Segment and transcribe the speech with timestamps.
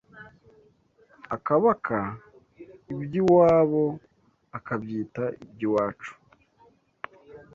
[1.35, 1.99] Akabaka
[2.91, 3.83] iby’iwabo
[4.57, 6.13] Akabyita iby’iwacu